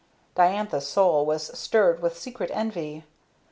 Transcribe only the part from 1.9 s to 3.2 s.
with secret envy.